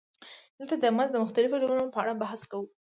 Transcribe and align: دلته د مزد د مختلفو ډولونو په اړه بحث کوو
دلته 0.57 0.75
د 0.79 0.85
مزد 0.97 1.11
د 1.13 1.17
مختلفو 1.23 1.61
ډولونو 1.61 1.93
په 1.93 1.99
اړه 2.03 2.13
بحث 2.21 2.41
کوو 2.51 2.67